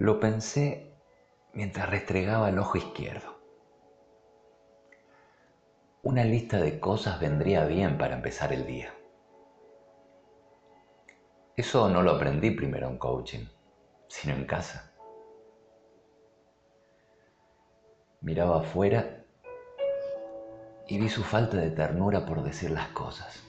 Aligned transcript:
Lo 0.00 0.20
pensé 0.20 0.94
mientras 1.52 1.90
restregaba 1.90 2.50
el 2.50 2.60
ojo 2.60 2.78
izquierdo. 2.78 3.36
Una 6.04 6.22
lista 6.22 6.58
de 6.58 6.78
cosas 6.78 7.18
vendría 7.18 7.64
bien 7.64 7.98
para 7.98 8.14
empezar 8.14 8.52
el 8.52 8.64
día. 8.64 8.94
Eso 11.56 11.88
no 11.88 12.04
lo 12.04 12.12
aprendí 12.12 12.52
primero 12.52 12.86
en 12.86 12.96
coaching, 12.96 13.46
sino 14.06 14.34
en 14.34 14.44
casa. 14.44 14.92
Miraba 18.20 18.60
afuera 18.60 19.24
y 20.86 20.96
vi 21.00 21.08
su 21.08 21.24
falta 21.24 21.56
de 21.56 21.70
ternura 21.70 22.24
por 22.24 22.44
decir 22.44 22.70
las 22.70 22.86
cosas, 22.90 23.42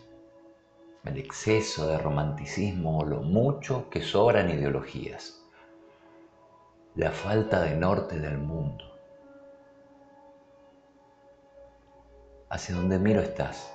el 1.05 1.19
exceso 1.19 1.87
de 1.87 1.99
romanticismo 1.99 2.97
o 2.97 3.05
lo 3.05 3.21
mucho 3.21 3.87
que 3.91 4.01
sobran 4.01 4.49
ideologías, 4.49 5.45
la 6.95 7.11
falta 7.11 7.61
de 7.61 7.75
norte 7.75 8.19
del 8.19 8.37
mundo. 8.37 8.85
Hacia 12.49 12.75
donde 12.75 12.99
miro 12.99 13.21
estás, 13.21 13.71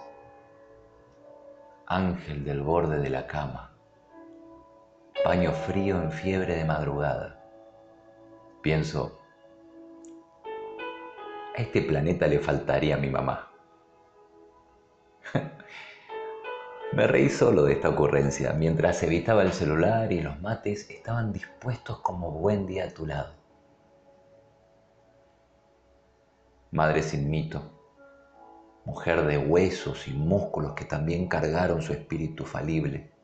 ángel 1.87 2.45
del 2.45 2.63
borde 2.63 2.99
de 2.99 3.11
la 3.11 3.27
cama 3.27 3.75
paño 5.25 5.53
frío 5.53 6.03
en 6.03 6.13
fiebre 6.13 6.55
de 6.55 6.67
madrugada. 6.67 7.41
Pienso, 8.61 9.19
a 11.57 11.63
este 11.63 11.81
planeta 11.81 12.27
le 12.27 12.39
faltaría 12.41 12.99
mi 12.99 13.09
mamá. 13.09 13.51
Me 16.93 17.07
reí 17.07 17.29
solo 17.29 17.65
de 17.65 17.73
esta 17.73 17.89
ocurrencia 17.89 18.53
mientras 18.53 19.03
evitaba 19.03 19.43
el 19.43 19.53
celular 19.53 20.13
y 20.13 20.21
los 20.21 20.41
mates 20.41 20.89
estaban 20.91 21.33
dispuestos 21.33 21.99
como 22.01 22.31
buen 22.31 22.67
día 22.67 22.85
a 22.85 22.91
tu 22.91 23.07
lado. 23.07 23.33
Madre 26.71 27.03
sin 27.03 27.31
mito, 27.31 27.63
mujer 28.85 29.27
de 29.27 29.39
huesos 29.39 30.07
y 30.09 30.13
músculos 30.13 30.75
que 30.75 30.85
también 30.85 31.29
cargaron 31.29 31.83
su 31.83 31.93
espíritu 31.93 32.45
falible 32.45 33.15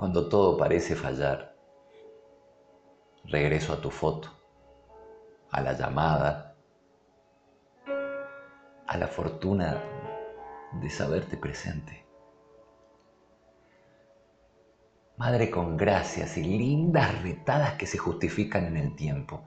Cuando 0.00 0.30
todo 0.30 0.56
parece 0.56 0.96
fallar, 0.96 1.54
regreso 3.24 3.74
a 3.74 3.82
tu 3.82 3.90
foto, 3.90 4.30
a 5.50 5.60
la 5.60 5.74
llamada, 5.74 6.56
a 8.86 8.96
la 8.96 9.06
fortuna 9.06 9.78
de 10.72 10.90
saberte 10.90 11.36
presente. 11.36 12.04
Madre 15.20 15.50
con 15.50 15.76
gracias 15.76 16.38
y 16.38 16.42
lindas 16.42 17.22
retadas 17.22 17.74
que 17.74 17.86
se 17.86 17.98
justifican 17.98 18.64
en 18.64 18.78
el 18.78 18.96
tiempo. 18.96 19.42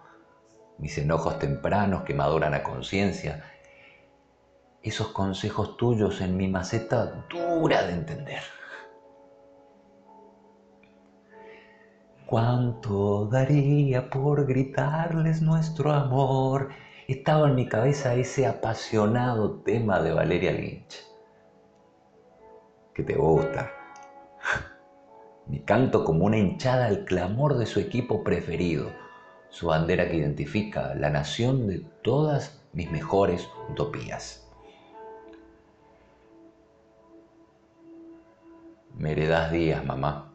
Mis 0.77 0.97
enojos 0.99 1.39
tempranos 1.39 2.03
que 2.03 2.13
maduran 2.13 2.53
a 2.53 2.61
conciencia. 2.61 3.43
Esos 4.83 5.07
consejos 5.07 5.75
tuyos 5.77 6.21
en 6.21 6.37
mi 6.37 6.47
maceta 6.47 7.25
dura 7.27 7.87
de 7.87 7.93
entender. 7.93 8.41
¿Cuánto 12.27 13.25
daría 13.25 14.09
por 14.09 14.45
gritarles 14.45 15.41
nuestro 15.41 15.91
amor? 15.91 16.69
Estaba 17.07 17.49
en 17.49 17.55
mi 17.55 17.67
cabeza 17.67 18.13
ese 18.13 18.45
apasionado 18.45 19.61
tema 19.61 19.99
de 20.01 20.13
Valeria 20.13 20.51
Lynch. 20.51 21.12
Que 22.93 23.03
te 23.03 23.15
gusta. 23.15 23.71
Mi 25.47 25.59
canto 25.61 26.03
como 26.03 26.25
una 26.25 26.37
hinchada 26.37 26.85
al 26.87 27.05
clamor 27.05 27.57
de 27.57 27.65
su 27.65 27.79
equipo 27.79 28.23
preferido, 28.23 28.91
su 29.49 29.67
bandera 29.67 30.07
que 30.09 30.17
identifica 30.17 30.95
la 30.95 31.09
nación 31.09 31.67
de 31.67 31.79
todas 32.01 32.63
mis 32.71 32.89
mejores 32.91 33.49
utopías. 33.69 34.47
Me 38.95 39.11
heredás 39.11 39.51
días, 39.51 39.83
mamá 39.83 40.33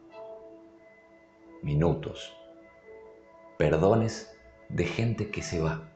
minutos, 1.63 2.37
perdones 3.57 4.35
de 4.69 4.85
gente 4.85 5.31
que 5.31 5.43
se 5.43 5.61
va. 5.61 5.91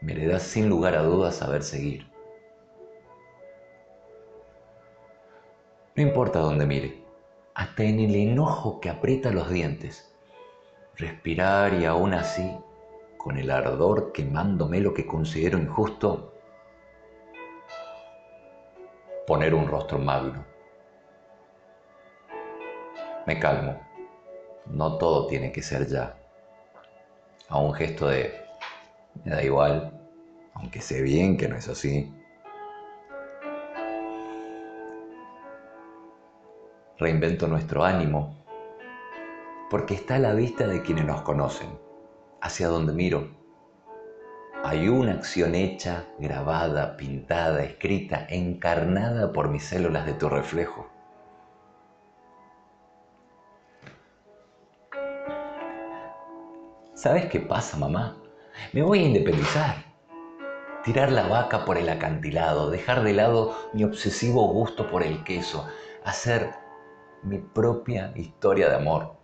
Me 0.00 0.12
heredás 0.12 0.42
sin 0.42 0.68
lugar 0.68 0.96
a 0.96 1.02
dudas 1.02 1.36
saber 1.36 1.62
seguir. 1.62 2.11
No 5.94 6.02
importa 6.02 6.38
dónde 6.38 6.66
mire, 6.66 7.04
hasta 7.54 7.82
en 7.84 8.00
el 8.00 8.14
enojo 8.14 8.80
que 8.80 8.90
aprieta 8.90 9.30
los 9.30 9.50
dientes, 9.50 10.14
respirar 10.96 11.74
y 11.74 11.84
aún 11.84 12.14
así, 12.14 12.56
con 13.18 13.38
el 13.38 13.50
ardor 13.50 14.12
quemándome 14.12 14.80
lo 14.80 14.94
que 14.94 15.06
considero 15.06 15.58
injusto, 15.58 16.34
poner 19.26 19.54
un 19.54 19.68
rostro 19.68 19.98
magno 19.98 20.52
me 23.26 23.38
calmo. 23.38 23.80
No 24.66 24.98
todo 24.98 25.26
tiene 25.26 25.52
que 25.52 25.62
ser 25.62 25.86
ya. 25.86 26.16
A 27.48 27.58
un 27.58 27.74
gesto 27.74 28.08
de, 28.08 28.34
me 29.24 29.32
da 29.32 29.42
igual, 29.42 29.92
aunque 30.54 30.80
sé 30.80 31.02
bien 31.02 31.36
que 31.36 31.48
no 31.48 31.56
es 31.56 31.68
así. 31.68 32.12
Reinvento 37.02 37.48
nuestro 37.48 37.82
ánimo, 37.82 38.36
porque 39.68 39.94
está 39.94 40.14
a 40.14 40.18
la 40.20 40.34
vista 40.34 40.68
de 40.68 40.82
quienes 40.82 41.04
nos 41.04 41.22
conocen, 41.22 41.76
hacia 42.40 42.68
donde 42.68 42.92
miro. 42.92 43.26
Hay 44.62 44.88
una 44.88 45.14
acción 45.14 45.56
hecha, 45.56 46.04
grabada, 46.20 46.96
pintada, 46.96 47.64
escrita, 47.64 48.24
encarnada 48.30 49.32
por 49.32 49.48
mis 49.48 49.64
células 49.64 50.06
de 50.06 50.12
tu 50.12 50.28
reflejo. 50.28 50.86
¿Sabes 56.94 57.26
qué 57.26 57.40
pasa, 57.40 57.76
mamá? 57.76 58.16
Me 58.72 58.84
voy 58.84 59.00
a 59.00 59.08
independizar. 59.08 59.74
Tirar 60.84 61.10
la 61.10 61.26
vaca 61.26 61.64
por 61.64 61.78
el 61.78 61.88
acantilado, 61.88 62.70
dejar 62.70 63.02
de 63.02 63.12
lado 63.12 63.56
mi 63.72 63.82
obsesivo 63.82 64.46
gusto 64.52 64.88
por 64.88 65.02
el 65.02 65.24
queso, 65.24 65.66
hacer 66.04 66.61
mi 67.22 67.38
propia 67.38 68.12
historia 68.16 68.68
de 68.68 68.76
amor. 68.76 69.14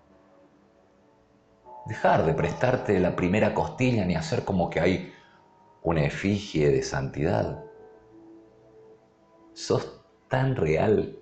Dejar 1.86 2.25
de 2.25 2.34
prestarte 2.34 2.98
la 3.00 3.16
primera 3.16 3.54
costilla 3.54 4.04
ni 4.04 4.14
hacer 4.14 4.44
como 4.44 4.70
que 4.70 4.81
hay 4.81 5.12
una 5.82 6.04
efigie 6.04 6.70
de 6.70 6.82
santidad. 6.82 7.64
Sos 9.53 10.00
tan 10.28 10.54
real 10.54 11.19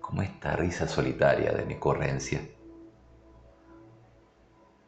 como 0.00 0.22
esta 0.22 0.56
risa 0.56 0.86
solitaria 0.86 1.52
de 1.52 1.64
mi 1.64 1.76
correncia. 1.76 2.40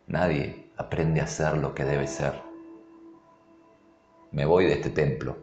Nadie 0.09 0.71
aprende 0.77 1.21
a 1.21 1.27
ser 1.27 1.57
lo 1.57 1.75
que 1.75 1.85
debe 1.85 2.07
ser. 2.07 2.43
Me 4.31 4.45
voy 4.45 4.67
de 4.67 4.75
este 4.75 4.91
templo, 4.91 5.39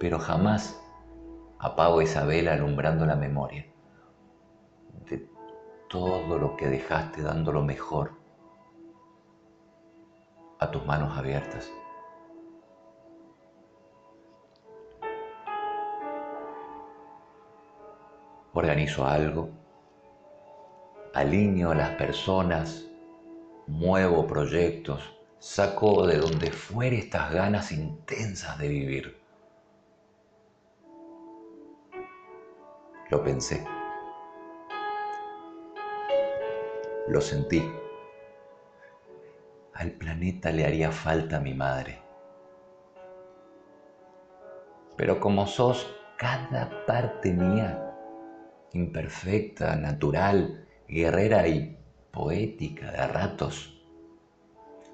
pero 0.00 0.18
jamás 0.18 0.80
apago 1.58 2.00
esa 2.00 2.24
vela 2.24 2.54
alumbrando 2.54 3.06
la 3.06 3.14
memoria 3.14 3.66
de 5.08 5.28
todo 5.88 6.38
lo 6.38 6.56
que 6.56 6.68
dejaste 6.68 7.22
dando 7.22 7.52
lo 7.52 7.62
mejor 7.62 8.12
a 10.58 10.70
tus 10.70 10.84
manos 10.86 11.16
abiertas. 11.16 11.70
Organizo 18.52 19.04
algo, 19.04 19.50
alineo 21.12 21.72
a 21.72 21.74
las 21.74 21.90
personas 21.96 22.88
muevo 23.66 24.26
proyectos, 24.26 25.02
saco 25.38 26.06
de 26.06 26.18
donde 26.18 26.50
fuere 26.50 26.98
estas 26.98 27.32
ganas 27.32 27.72
intensas 27.72 28.58
de 28.58 28.68
vivir. 28.68 29.20
Lo 33.10 33.22
pensé. 33.22 33.83
Lo 37.06 37.20
sentí. 37.20 37.62
Al 39.74 39.90
planeta 39.90 40.50
le 40.50 40.64
haría 40.64 40.90
falta 40.90 41.38
mi 41.38 41.52
madre. 41.52 42.00
Pero 44.96 45.20
como 45.20 45.46
sos 45.46 45.94
cada 46.16 46.86
parte 46.86 47.32
mía, 47.34 47.94
imperfecta, 48.72 49.76
natural, 49.76 50.66
guerrera 50.88 51.46
y 51.46 51.76
poética 52.10 52.90
de 52.90 53.06
ratos. 53.06 53.84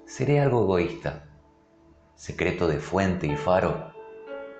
Seré 0.05 0.41
algo 0.41 0.63
egoísta, 0.63 1.29
secreto 2.15 2.67
de 2.67 2.79
fuente 2.79 3.25
y 3.25 3.37
faro, 3.37 3.93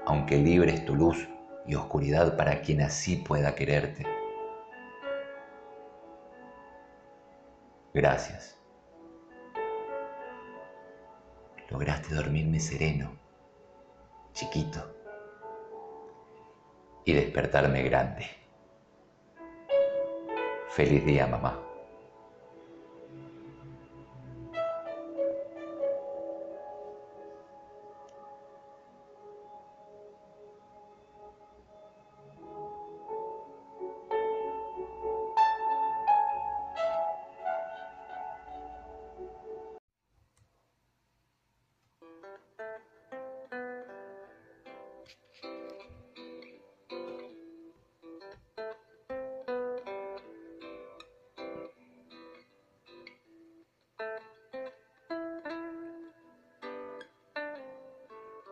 aunque 0.05 0.37
libres 0.37 0.85
tu 0.85 0.95
luz 0.95 1.27
y 1.67 1.75
oscuridad 1.75 2.37
para 2.37 2.61
quien 2.61 2.81
así 2.81 3.17
pueda 3.17 3.55
quererte. 3.55 4.20
Gracias. 7.93 8.57
Lograste 11.69 12.13
dormirme 12.15 12.59
sereno, 12.59 13.11
chiquito, 14.33 14.95
y 17.05 17.13
despertarme 17.13 17.81
grande. 17.83 18.25
Feliz 20.69 21.05
día, 21.05 21.27
mamá. 21.27 21.70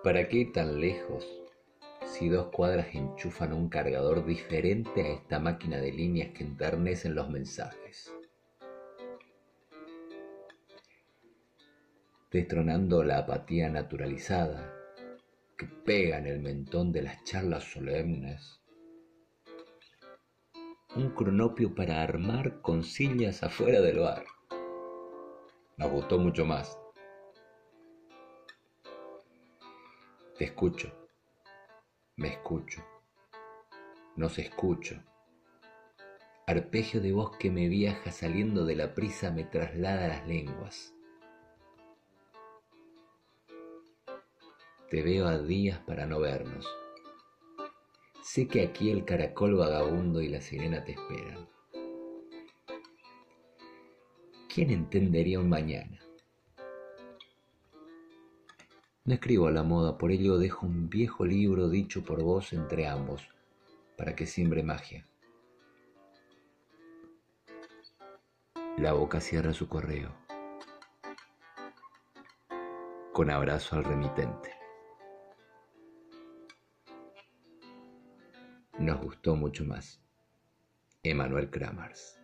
¿Para 0.01 0.30
qué 0.30 0.46
tan 0.46 0.80
lejos 0.80 1.28
si 2.06 2.30
dos 2.30 2.48
cuadras 2.54 2.96
enchufan 2.96 3.51
un 3.51 3.68
cargador 3.68 4.25
diferente 4.25 5.01
a 5.01 5.07
esta 5.10 5.40
máquina 5.40 5.75
de 5.75 5.92
líneas 5.92 6.30
que 6.30 6.46
enternecen 6.46 7.16
los 7.16 7.30
mensajes? 7.30 8.10
Destronando 12.31 13.04
la 13.04 13.18
apatía 13.18 13.69
naturalizada 13.69 14.74
que 15.57 15.66
pega 15.66 16.19
en 16.19 16.28
el 16.28 16.40
mentón 16.40 16.94
de 16.94 17.02
las 17.02 17.22
charlas 17.25 17.66
solemnes. 17.66 18.62
Un 20.95 21.10
cronopio 21.10 21.75
para 21.75 22.02
armar 22.02 22.62
concilias 22.62 23.44
afuera 23.44 23.81
del 23.81 24.00
bar. 24.00 24.24
Nos 25.75 25.92
gustó 25.92 26.18
mucho 26.18 26.45
más. 26.45 26.80
Te 30.40 30.46
escucho, 30.46 30.90
me 32.16 32.30
escucho, 32.30 32.82
nos 34.16 34.40
escucho. 34.40 34.96
Arpegio 36.48 37.02
de 37.02 37.12
voz 37.12 37.36
que 37.36 37.52
me 37.52 37.68
viaja 37.68 38.10
saliendo 38.14 38.64
de 38.64 38.78
la 38.78 38.96
prisa 38.96 39.32
me 39.32 39.44
traslada 39.44 40.08
las 40.08 40.26
lenguas. 40.30 40.94
Te 44.90 45.04
veo 45.04 45.28
a 45.28 45.38
días 45.40 45.80
para 45.80 46.06
no 46.06 46.22
vernos. 46.22 46.66
Sé 48.24 48.48
que 48.48 48.62
aquí 48.62 48.92
el 48.92 49.04
caracol 49.04 49.56
vagabundo 49.56 50.22
y 50.22 50.30
la 50.30 50.40
sirena 50.40 50.86
te 50.86 50.94
esperan. 50.94 51.50
¿Quién 54.48 54.70
entendería 54.70 55.38
un 55.38 55.50
mañana? 55.50 56.00
Escribo 59.16 59.48
a 59.48 59.52
la 59.52 59.64
moda, 59.64 59.98
por 59.98 60.12
ello 60.12 60.38
dejo 60.38 60.66
un 60.66 60.90
viejo 60.90 61.26
libro 61.26 61.70
dicho 61.70 62.04
por 62.04 62.22
vos 62.22 62.54
entre 62.54 62.88
ambos, 62.88 63.28
para 63.98 64.16
que 64.16 64.26
siembre 64.26 64.62
magia. 64.62 65.06
La 68.78 68.94
boca 68.94 69.20
cierra 69.20 69.54
su 69.54 69.68
correo. 69.68 70.12
Con 73.14 73.30
abrazo 73.30 73.76
al 73.76 73.84
remitente. 73.84 74.54
Nos 78.78 79.02
gustó 79.02 79.36
mucho 79.36 79.66
más. 79.66 80.02
Emanuel 81.04 81.50
Kramers. 81.50 82.19